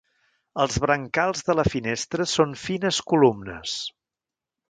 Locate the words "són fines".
2.33-3.01